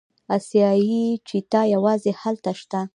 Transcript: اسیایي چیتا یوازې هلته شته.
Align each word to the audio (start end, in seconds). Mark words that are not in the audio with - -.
اسیایي 0.35 1.03
چیتا 1.27 1.61
یوازې 1.75 2.11
هلته 2.21 2.51
شته. 2.59 2.79